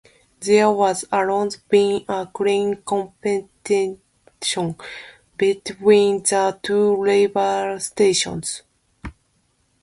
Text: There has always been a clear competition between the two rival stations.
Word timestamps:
There 0.39 0.75
has 0.87 1.05
always 1.11 1.57
been 1.57 2.05
a 2.09 2.27
clear 2.33 2.75
competition 2.77 3.99
between 5.37 6.23
the 6.23 6.59
two 6.63 6.95
rival 6.95 7.79
stations. 7.79 8.63